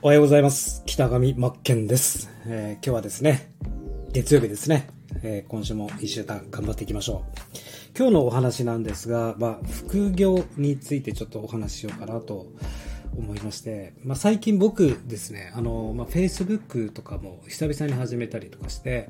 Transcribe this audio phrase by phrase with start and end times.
[0.00, 0.84] おはようございます。
[0.86, 3.52] 北上真剣です、えー今日はですね、
[4.12, 4.86] 月曜日ですね、
[5.24, 7.98] えー今週も一週間頑張っていきましょう。
[7.98, 12.46] 今日のお話なんですが、まあ、副業についてちょっとお話ししようかなと
[13.16, 19.08] 思いまして、まあ、最近僕ですね、あの、まあ、Facebook とかも久々に始めたりとかして、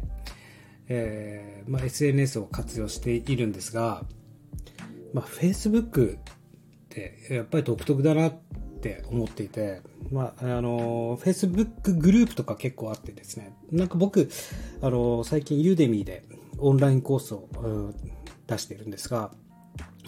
[0.89, 4.05] えーまあ、SNS を活用しているんですが、
[5.12, 6.20] まあ、Facebook っ
[6.89, 8.41] てやっぱり独特だなっ
[8.78, 9.82] って思っていて、
[10.12, 14.30] まあ、あの、Facebook グループとか結構あってですね、なんか僕、
[14.80, 16.24] あの、最近ユーデミーで
[16.59, 17.95] オンラインコースをうん
[18.46, 19.32] 出しているんですが、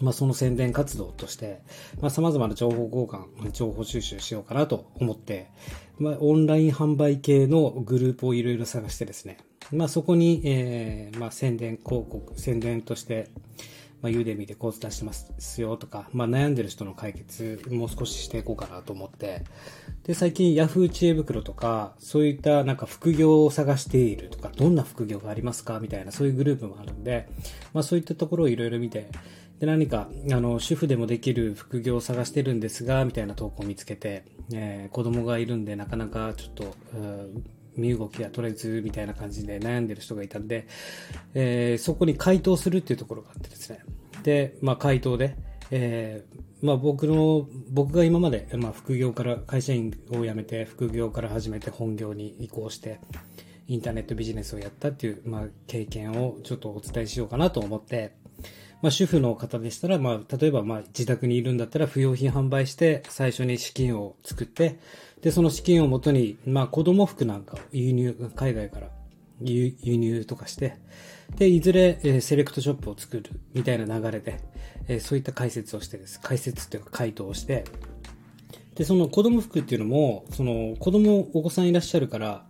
[0.01, 1.61] まあ、その宣伝活動として、
[2.01, 5.51] まあ、様々な情報交換、情報収集しようかなと思って、
[5.99, 9.39] まあ、オンライン販売系のグループをいろいろ探してですね、
[9.73, 13.29] まあ、そこに、えーまあ、宣伝広告、宣伝として、
[14.03, 19.45] まあ、ユーデミでコース出してますよとか、まあ、悩んでる人の解決もう少ししていこうかなと思って、
[20.05, 27.29] で、最近 Yahoo 知恵袋とか、そういったなんか副業を探しているとか、どんな副業がありますかみたいな、そういうグループもあるんで、
[27.73, 29.09] まあ、そういったところをいろいろ見て、
[29.59, 34.25] で、何か、あの、主婦でもできる副業を探してるんですが、みたいな投稿を見つけて、
[34.55, 37.45] えー子供がいるんで、なかなかちょっと、うん
[37.77, 40.67] 身動きが取れず、みたいな感じで悩んでる人がいたんで、
[41.35, 43.81] えーそこに回答するっていうところがあってですね。
[44.23, 45.37] で、まあ、回答で、
[45.71, 53.01] えーまあ、僕の、僕が今まで、まあ、副業から、会社員を辞めて、副業から始めて本業に移行して、
[53.67, 58.13] インターネットビジネスをやったっていう、まあ、経験をちょっとお伝えしようかなと思って、
[58.83, 64.79] まあ、主婦の方でしたら、まあ、例えば、まあ、自宅にいるんだったら、不用品販売して、最初に資金を作って、
[65.23, 68.89] で、その資金をもとに、まあ、子供服なんかを輸入、海外から
[69.41, 70.77] 輸入とかして、
[71.37, 74.41] で、いずれ、えーセレクトショップを作るみたいな流れで、
[74.89, 76.21] えーそういった解説をしてです。
[76.21, 77.65] 解説っていうか回答をして、
[78.75, 82.47] で、その子供服っていうのも、その子供、お子さんいらっしゃるから、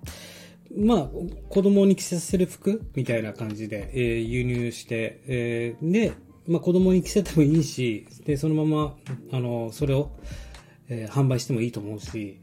[0.77, 1.11] まあ、
[1.49, 6.13] 子供に着せさせる服みたいな感じで、えー輸入して、えーで、
[6.47, 8.97] まあ子供に着せてもいいし、で、そのまま、
[9.33, 10.11] あの、それを、
[10.89, 12.41] えー販売してもいいと思うし、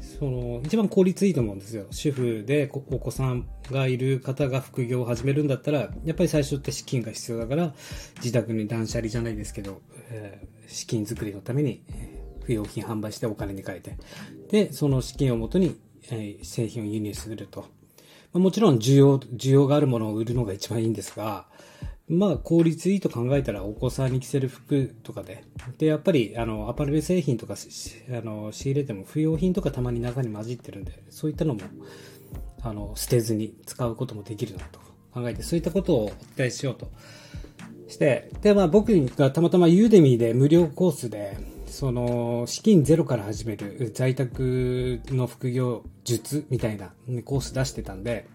[0.00, 1.86] その、一番効率いいと思うんですよ。
[1.90, 7.74] 主婦でお子さんがいる方が副業を始めるんだったら、やっぱり最初って資金が必要だから、
[8.16, 9.80] 自宅に断捨離じゃないですけど、
[10.10, 11.82] えー資金作りのために、
[12.44, 13.96] 不用品販売してお金に変えて、
[14.50, 15.76] で、その資金をもとに、
[16.10, 17.66] えー製品を輸入すると。
[18.32, 21.49] もちろん需要、需要があるものを売るのが一番いいんですが、
[22.10, 25.44] まあ、効率いいと考えたら、お子さんに着せる服とかで。
[25.78, 31.60] で、やっぱり、あの、アパレル製品とか、あの、仕入れても不用品とかたまに中に混じってるんで、そういったのも、
[32.62, 34.80] あの、捨てずに使うこともできるなと
[35.14, 36.90] 考えて、そういったことをお伝えしようと
[37.86, 46.92] して、で、まあ僕がたまたまユーデミーで無料コースで、その、資金ゼロから始める在宅の副業術みたいな
[47.24, 48.26] コース出してたんで、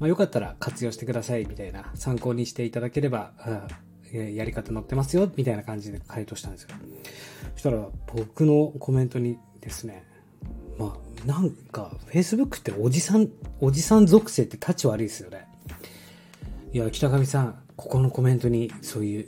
[0.00, 3.68] まあよかったら活用してくださいみたいな参考にしていただければ、あ
[4.12, 6.70] えやり方載ってますよみたいな感じで回答したんですよ。
[7.54, 10.04] そしたら僕のコメントにですね、
[10.78, 13.28] まあなんか Facebook っておじさん、
[13.60, 15.46] おじさん属性って立ち悪いですよね。
[16.72, 19.26] いや、北上さん、ここのコメントにそういう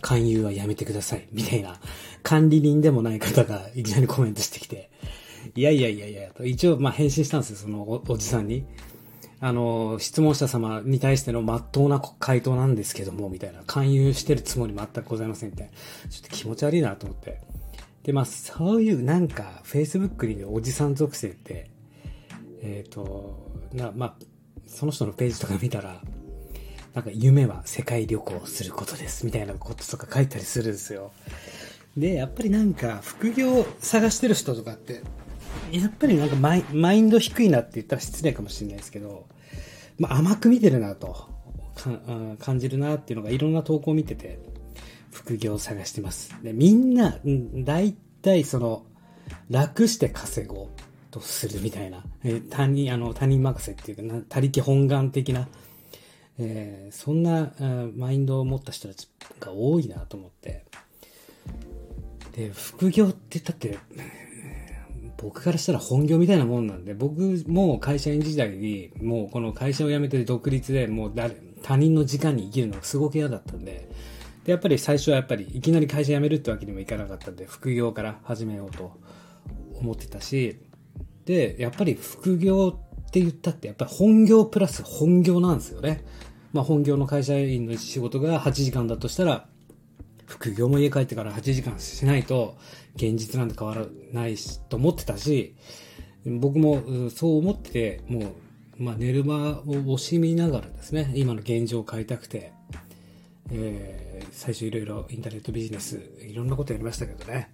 [0.00, 1.28] 勧誘はやめてください。
[1.32, 1.78] みたいな、
[2.22, 4.90] 管理人でもない方がいきなりコメントしてきて、
[5.54, 8.64] いやいやいやいや、と一応、まあ返信したんですよ、そのおじさんに。
[9.40, 15.72] あの、質問者様に対しての真っ当な回答なんですけども、みたいな、勧誘してるつもり全くございませんみたいな。
[16.10, 17.40] ちょっと気持ち悪いなと思って。
[18.02, 21.70] で、まあ、そういうなんか、Facebook にいるおじさん属性って、
[22.62, 24.14] えっ、と、な、まあ、
[24.66, 26.02] その人のページとか見たら、
[26.94, 31.12] なんか夢は世界旅行をすることですみたいなこととか書いたりするんですよ。
[31.96, 35.02] で、やっぱりなんか副業探してる人とかって、
[35.72, 39.26] やっぱりなんかマイマインド低いなって言ったら失礼かもしれないですけど、
[39.98, 41.28] まあ甘く見てるなと
[42.40, 44.38] 感じるなっていうのがいろんな投稿を見てて、
[45.10, 46.34] 副業を探してます。
[46.42, 47.18] で、みんな、
[47.64, 47.92] 大
[48.22, 48.84] 体その、
[49.50, 50.68] 楽して稼ごう
[51.10, 55.48] とするみたいな、えー他人、あの、他人任せっていうか、他力本願的な、
[56.38, 57.52] えーそんな、
[57.96, 59.08] マインドを持った人たち
[59.40, 60.64] が多いなと思って。
[62.32, 63.78] で、副業って言って、
[65.18, 73.88] 僕からしたら本業みたいなもんなんで、僕も会社員時代に、もうこの会社を辞めて独立で、もう誰、他人の時間に生きるのがすごく嫌だったんで、
[74.44, 78.92] で、やっぱり最初はやっぱりいきなり会社辞めるってわけにもいかなかったんで、副業から始めようと
[79.74, 80.60] 思ってたし、
[81.24, 86.04] で、やっぱり副業って言ったって、やっぱり本業プラス本業なんですよね。
[86.52, 89.48] まあ本業の会社員の仕事が8時間だとしたら、
[90.28, 92.56] 副業も家帰ってから8時間しないと
[92.96, 95.56] 現実なんて変わらないしと思ってたし、
[96.24, 98.34] 僕もそう思ってて、も
[98.78, 102.52] う、まあ、寝る間を惜しみながらですね、今の現状を変えたくて、
[103.50, 107.50] えー、最初いろいろインターネットビジネス、いろんなことやりましたけどね。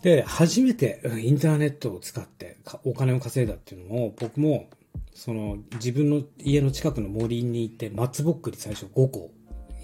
[0.00, 4.68] で、初めてインターネットを使ってお金を稼いだっていうのも、僕も、
[5.12, 9.30] その自分の家の近くの森に行って松ぼっくり最初5個、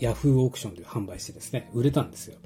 [0.00, 2.38] ヤフーオークションで販売してですね、売れたんですよ。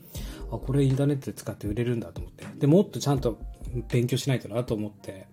[0.51, 2.45] あ、これインターネットで使って売れるんだと思って。
[2.59, 3.39] で、もっとちゃんと
[3.89, 5.27] 勉強しないとなと思って、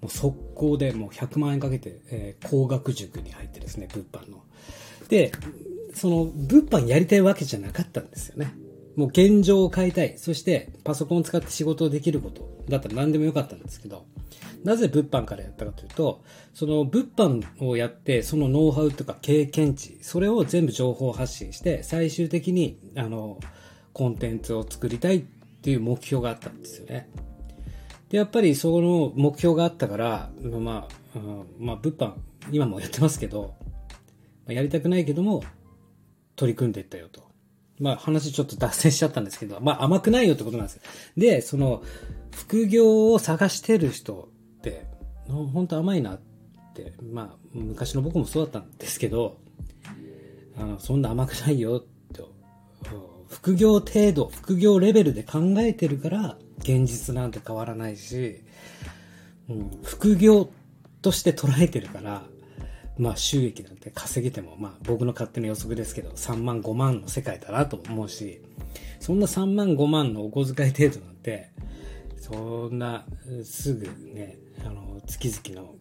[0.00, 4.42] もう速攻でもう100万円かけて、えー、工学塾に入ってですね、物販の。
[5.08, 5.32] で、
[5.94, 8.52] その物販やりたいわけじゃなかったんですよね。
[8.96, 10.14] もう現状を変えたい。
[10.18, 14.06] そしてパソコンを使って仕事をできることだったら何でもよかったんですけど、
[14.64, 16.22] なぜ物販からやったかというと、
[16.54, 23.38] その物販をやって、そのノウハウとか経験値、それを全部情報発信して、最終的に、あの、
[23.92, 25.20] コンテンツを作りたいっ
[25.62, 27.08] ていう目標があったんですよね。
[28.08, 32.14] で、やっぱりその目標があったから、まあ、うん、まあ、物販、
[32.50, 33.54] 今もやってますけど、
[34.48, 35.44] やりたくないけども、
[36.36, 37.22] 取り組んでいったよと。
[37.80, 40.82] まあ話ちょっと脱線しちゃったんですけど、まあ甘くないよってことなんですよ。
[41.16, 41.82] で、その、
[42.30, 44.28] 副業を探してる人、
[45.28, 46.20] 本当甘いなっ
[46.74, 49.38] て、まあ昔の僕もそうだったんですけど、
[50.56, 51.94] あの、そんな甘くないよって、
[53.28, 58.42] 副業程度、副業レベルで考えてるから、現実なんて変わらないし、
[59.48, 60.48] うん、副業
[61.02, 62.22] として捉えてるから、
[62.96, 68.40] まあ収益なんて稼げても、まあ僕の勝手な予測ですけど、3万5万の世界だなと思うし、
[69.00, 71.50] そんな3万5万のお小遣い程度なんて、
[72.18, 73.04] そんな
[73.42, 75.74] すぐね、あの、月々の、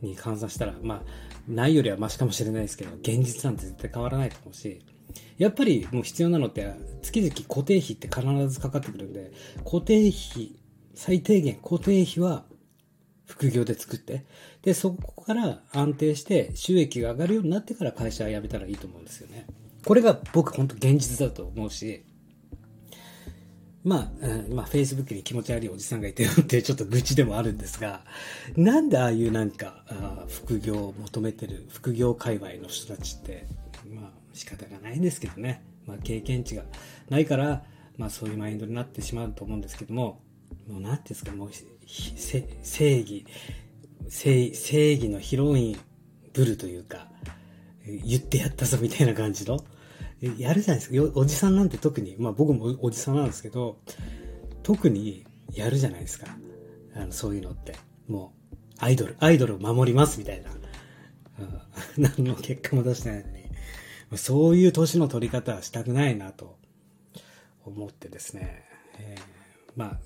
[0.00, 1.02] に換算したら、まあ、
[1.48, 4.84] ないよりはマシかもしれないですけど、現実なんて絶対変わらないと思うし、
[5.38, 6.72] やっぱりもう必要なのって、
[7.02, 9.32] 月々固定費って必ずかかってくるんで、
[9.64, 10.56] 固定費、
[10.94, 12.44] 最低限固定費は
[13.26, 14.24] 副業で作って、
[14.62, 19.46] で、そこから安定して収益が上がるようになってから会社は辞めたらいいと思うんですよね。
[19.84, 22.04] これが僕本当現実だと思うし、
[23.84, 28.04] まあ、うん、まあ、Facebook に気持ち悪いおじさんがいてよってちょっと愚痴でもあるんですが、
[28.56, 33.46] なんでああいうなんか、あ副業を求めてる副業界隈の人たちって、
[33.92, 35.64] まあ、仕方がないんですけどね。
[35.86, 36.62] まあ、経験値が
[37.10, 37.64] ないから、
[37.98, 40.20] まあ、そういうマインドになってしまうと思うんですけども、
[40.68, 41.50] もう、なんていうんですか、もう、
[41.86, 43.26] 正義、
[44.08, 45.80] 正正義のヒロイン
[46.32, 47.08] ブルというか、
[47.84, 49.58] 言ってやったぞみたいな感じの、
[50.38, 51.12] やるじゃないですか。
[51.14, 53.78] おじさんなんて特に、まあ僕もおじさんなんですけど、
[54.62, 56.26] 特にやるじゃないですか。
[56.94, 57.74] あのそういうのって。
[58.06, 60.50] もう、アイドル、アイドルを守りますみたいな。
[61.40, 61.60] うん、
[62.02, 63.42] 何の結果も出してないのに。
[64.16, 66.58] そういう年の取り方はしたくないなと
[67.64, 68.64] 思ってですね。
[68.98, 69.20] えー、
[69.74, 70.00] まあ、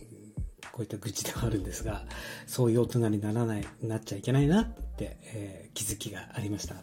[0.72, 2.06] こういった愚痴ではあるんですが、
[2.46, 4.66] そういう大人にならない、なっちゃいけないなっ
[4.96, 6.76] て、えー、気づきがありました。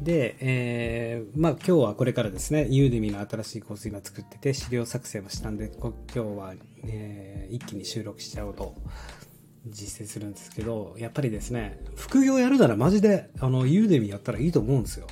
[0.00, 6.54] で、えー、まあ今日はこれからですね、ユーデミの新しいコース今作ってて、資料作成もしたんで、今日は、
[6.84, 8.74] えー、一気に収録しちゃおうと
[9.66, 15.06] 実践するんですけど、やっぱりですね、副業やるならマジで、あの、ユーデミやったらいいと思うんですよ。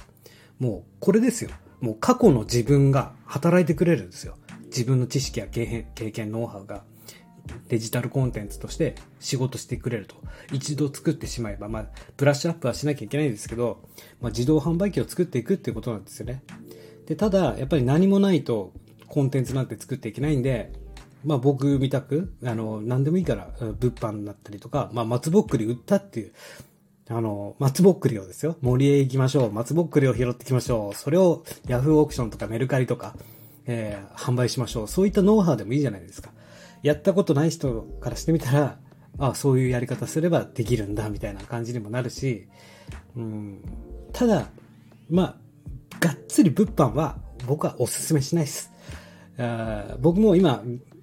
[0.58, 1.50] もう、これですよ。
[1.80, 4.36] もう過去の自分が働いてくれるんですよ。
[4.66, 6.84] 自分の知識や経験、ノウハウが。
[7.68, 10.14] デジタルコンテンツとして仕事してくれると。
[10.52, 13.80] 一度作ってしまえば、まあ、ブラッシュアップはしなきゃいけないんですけど、
[14.20, 16.42] まあ、自動販売機を作っていくっていうことなんですよね。
[17.06, 18.72] で、ただ、やっぱり何もないと
[19.08, 20.72] コンテンツなんて作っていけないんで、
[21.24, 26.32] まあ僕みたく、あの、何でもいいから、物販だったりとか、まあ松ぼっくり売ったっていう、
[27.08, 28.56] あの、松ぼっくりをですよ。
[28.60, 29.52] 森へ行きましょう。
[29.52, 30.96] 松ぼっくりを拾ってきましょう。
[30.96, 33.14] それを Yahoo オークションとかメルカリとか、
[33.66, 34.88] えー、販売しましょう。
[34.88, 36.30] そういったノウハウでもいいじゃないですか。
[36.82, 38.78] やったことない人からしてみたら、
[39.18, 42.48] ああ、そういうやり方すればできるんだ、みたいな感じにもなるし、
[43.16, 43.62] うん、
[44.12, 44.48] ただ、
[45.10, 45.36] まあ、
[46.00, 48.72] がっつり物販は僕はおすすめしないです。
[49.38, 50.62] あ僕も今、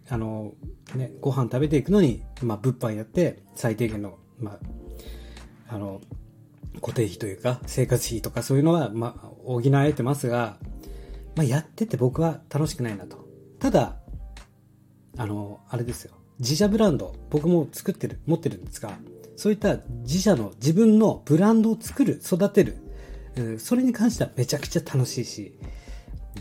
[0.09, 0.53] あの、
[0.95, 4.59] ね、ご飯食べていくのに、まあ、物販やって、最低限の、ま
[5.69, 6.01] あ、あの、
[6.81, 10.57] 固定費というか、生活費とかそういうのは、まあ、補えてますが、
[11.35, 13.27] まあ、やってて僕は楽しくないなと。
[13.59, 13.97] ただ、
[15.19, 16.13] あの、あれですよ。
[16.39, 18.97] 自社ブランド、僕も作ってる、持ってるんですが、
[19.35, 22.77] そういった自社の自分のブランドを作る、育てる、
[23.35, 25.53] うんそれに関してはめちゃくちゃ楽しいし、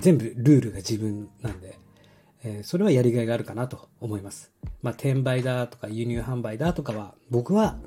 [0.01, 1.77] 全部ルールが自分なんで、
[2.45, 4.53] えそれはやりがいがあるかなと思います。
[4.81, 7.79] まあ、転売だとか輸入販売だとかは僕は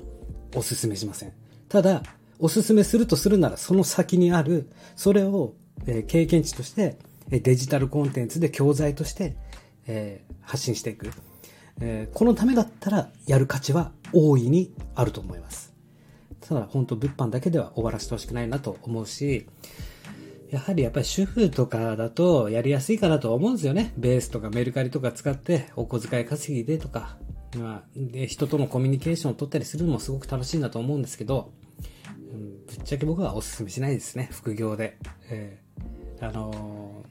[0.54, 1.32] お勧めしません。
[1.70, 2.02] ただ、
[2.38, 5.54] お勧めするとするならその先にある、それを、
[5.86, 6.98] え経験値として、
[7.30, 9.36] デジタルコンテンツで教材として
[9.86, 11.10] えー、発信していく。
[11.80, 15.72] えー、このためだったらやる価値は大いにあると思います。
[16.40, 19.46] ただ本当物販だけでは終わらせてほしくないなと思うし、
[20.50, 23.94] やはりやっぱり主婦とかだとやりやすいかなと思うんですよね。
[23.96, 27.16] ベースとかメルカリとか使ってお小遣い稼ぎでとか、
[27.56, 31.52] まあ、で人とのコミュニケーションを取ったりするのもすごく楽しいなと思うんですけど、
[32.32, 34.98] うん、ぶっちゃけ僕はお勧めしないですね、副業で。
[35.30, 37.02] えー、あの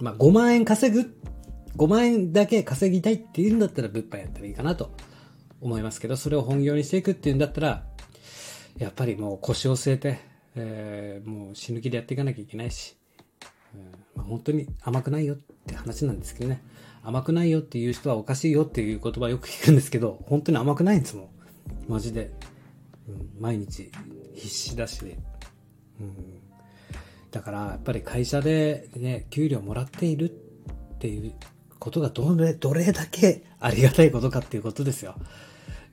[0.00, 1.14] ー、まあ、5万円稼ぐ、
[1.78, 4.90] 5万円だけ稼ぎたいっていうんだったら物販やったらいいかなと
[5.60, 7.84] 思いますけど、それを本業にしていくっていうんだったら、
[8.78, 10.18] やっぱりもう腰を据えて、
[10.56, 12.96] えー、もう死ぬ気でやっていかなきゃいけないし、
[13.74, 13.80] うん
[14.16, 16.62] まあ、本当に甘くないよって話なんですけどね。
[17.04, 21.28] 甘くないよっていう人はおかしいよっていう言葉よく聞くんですけど、本当に甘くないんですもん。
[21.88, 22.32] マジで。
[23.08, 23.90] うん、毎日
[24.34, 25.00] 必死だし、
[26.00, 26.40] うん。
[27.30, 31.32] だからやっぱり会社でね、給料もらっているっていう
[31.88, 35.14] ことがどれ、どれだけありがたいことかっていうことですよ。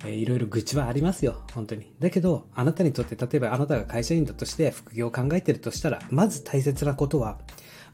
[0.04, 1.94] えー、いろいろ愚痴はありますよ、本当に。
[2.00, 7.40] だけど、あなたにとって、例えばあなたが会社員だとして副業を考えてるとしたら、まず大切なことは、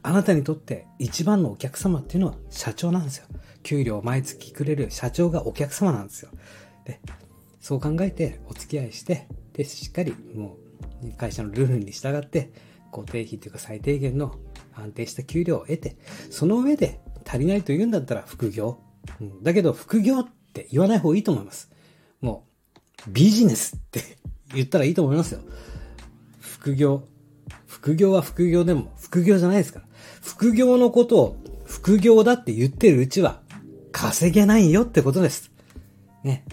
[0.02, 3.26] あなたにとって一番のお客様っていうのは社長なんですよ。
[3.62, 6.30] 給料を毎月くれる社長がお客様なんですよ。
[6.84, 7.00] で、
[7.60, 10.56] そう考えてお付き合いして、で、しっかりも
[11.04, 12.50] う会社のルールに従って、
[12.90, 14.34] 固定費というか最低限の
[14.74, 15.96] 安定した給料を得て、
[16.30, 18.78] その上で足りないと言うんだったら副業。
[19.20, 21.70] うん、だけど副業って言わない方がいいと思います。
[22.20, 22.46] も
[23.06, 24.00] う、ビジネスって
[24.54, 25.40] 言ったらいいと思いますよ。
[26.40, 27.04] 副業。
[27.66, 29.86] 副業は副業でも副業じゃないですから。
[30.20, 33.40] 副業のことを副業だって言ってるうちは
[33.90, 35.50] 稼げないよってことです。
[36.22, 36.44] ね。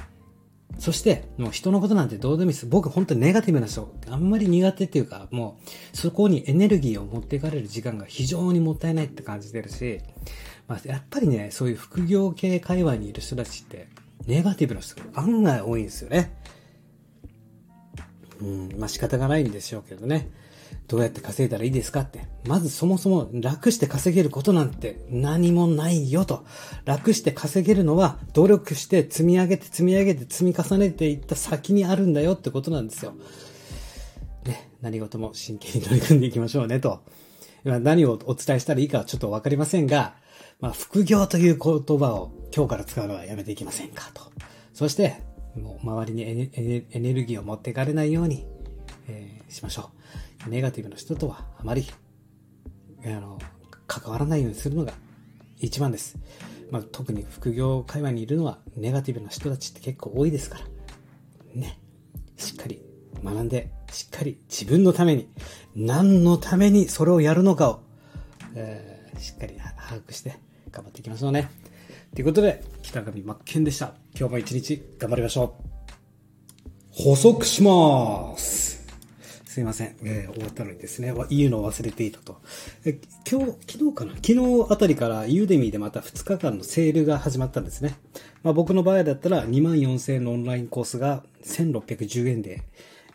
[0.79, 2.65] そして、もう人のことなんてどうでもいいです。
[2.65, 5.59] 僕本当にネガティブな人、あんまり苦手っていうか、も
[5.93, 9.99] うそこにエネルギーを持っていかれる時間が非常にもったいないって感じてるし、
[10.69, 13.89] まあ、やっぱりね、そういう副業系界隈にいる人たちって、
[14.27, 16.37] ネガティブな人が案外多いんですよね。
[18.39, 20.29] うん、まあ仕方がないんでしょうけどね。
[20.87, 22.27] どうやって稼いだらいいですかって。
[22.45, 26.45] まずそもそも楽して稼げることなんて何もないよと。
[26.85, 33.13] 楽して稼げるのは努力して積み上げて積み上げて積み重ねていった先にあるんだよってことなんですよ。
[34.45, 37.01] ね、何事も真剣に取り組んでいきましょうねと。
[37.65, 40.15] 今何をお伝えしたらいいかはちょっとわかりませんが、
[40.59, 44.23] まあ、副業という言葉を今日から使うのはやめていきませんかと。
[44.73, 45.21] そして、
[45.55, 48.45] もう周りにエネルギーを持っていかれないように、
[49.07, 49.91] えー、しましょ
[50.45, 50.49] う。
[50.49, 51.87] ネガティブな人とはあまり、
[53.05, 53.39] あの、
[53.87, 54.93] 関わらないようにするのが
[55.59, 56.17] 一番です。
[56.71, 60.65] まあ、特に副業会話にいるのはネガティブな人たちって結構多いですから。
[61.55, 61.79] ね。
[62.35, 62.81] しっかり
[63.23, 65.29] 学んで、しっかり自分のために、
[65.75, 67.81] 何のためにそれをやるのかを、
[68.55, 70.37] えー、しっかり把握して、
[70.71, 71.49] 頑張っていきましょうね。
[72.13, 73.93] ということで、北上真剣でした。
[74.17, 75.69] 今日も一日頑張りましょう。
[76.91, 78.85] 補足します。
[79.45, 79.95] すいません。
[80.03, 82.39] えー、終わったのにですね、言うのを忘れていたと。
[82.85, 82.99] え
[83.29, 84.13] 今日、昨日かな？
[84.15, 87.95] 昨日あたりからユーデミーでまた2日間のセールが始まったんですね。
[88.43, 92.61] まあ、僕の場合だったら2万4000円のオンラインコースが1610円で、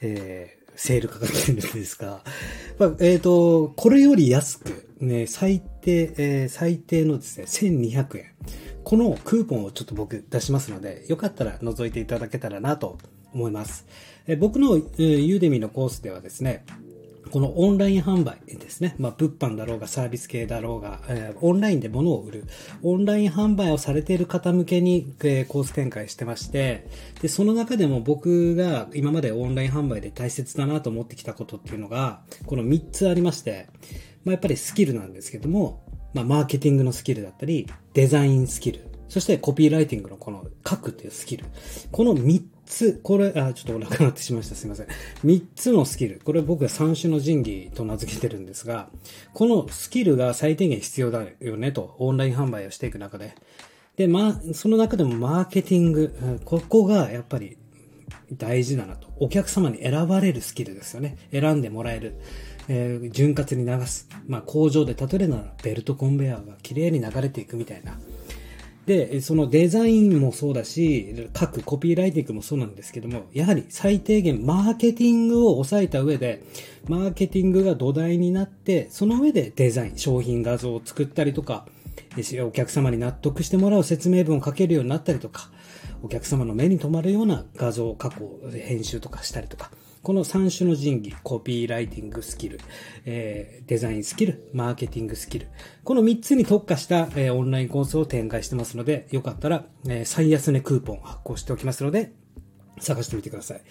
[0.00, 2.22] えー、セールかかってるんですが、
[2.78, 8.24] まあ、えっ、ー、と、これより安く、ね、最低、えー、最低のですね、1200円。
[8.82, 12.98] このクーポンをちょっと僕出しますので、よかったら覗いていただけたらなと
[13.32, 13.86] 思います。
[14.26, 16.64] え僕の、ユーデミのコースではですね、
[17.34, 18.94] このオンライン販売ですね。
[18.96, 22.44] まあ、物販だろうがサービス系だろうが、えー、オンラインで物を売る、
[22.84, 26.86] オンライン販売をされている方向けに、えー、コース展開してまして、
[27.22, 33.66] で、その中でも僕が今までオンライン販売で大切だなと思ってきたことっていうのが、この3つありまして、
[34.24, 41.46] まあ、やっぱりスキルなんですけども、まあ、マーケティングのスキルだったり、デザインスキル、そしてコピーライティングのこの書くっていうスキル。
[41.90, 44.54] この3つ、これ、あ、ちょっとお腹鳴ってしまいました。
[44.54, 44.86] すいません。
[45.24, 46.20] 3つのスキル。
[46.24, 48.88] これ僕が三種の神器と名付けてるんですが、
[49.32, 53.34] このスキルが最低限必要だよねと、オンライン販売をしていく中で。
[53.96, 57.56] で、まあ、その中でもマーケティング、ここがやっぱり
[58.32, 59.08] 大事だなと。
[59.18, 61.16] お客様に選ばれるスキルですよね。
[61.30, 62.16] 選んでもらえる。
[62.68, 64.08] えー、潤滑に流す。
[64.26, 67.98] まあ、工場で例えるならベルトコンベヤーが綺麗に流れていくみたいな。
[68.86, 76.42] で、そのデザインもそうだし、各コピーライティングもそうなんですけども、やはり最低限マーケティングを抑えた上で、
[76.86, 81.66] マーケティングが土台になって、その上でデザイン、商品画像を作ったりとか、
[82.46, 85.50] お客様に納得してもらう説明文を書けるようになったりとか、
[86.02, 89.70] お客様の目に留まるような画像を加工、編集とかしたりとか、
[90.04, 92.60] この3種の神器、コピーライティングスキル、
[93.06, 95.48] えー、デザインスキル、マーケティングスキル。
[95.82, 102.12] この3つに特化した、えー、オンラインコースを展開してますので、よかったら、えー、最安値クーポン発行しておきますので、
[102.80, 103.62] 探してみてください。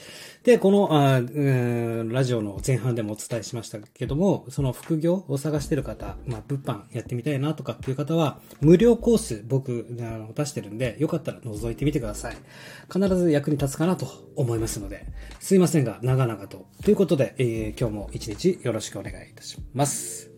[0.44, 12.38] で、この、あうんラジオの前半でもお伝えしましたけども、その副業を探してる方、まあ、物販やってみたいなとかっていう方は、無料コース僕、あの、出してるんで、よかったら覗いてみてください。
[12.92, 15.06] 必ず役に立つかなと思いますので、
[15.40, 16.66] すいませんが、長々と。
[16.84, 20.32] ということで、えー、今日も一日よろしくお願いいたします。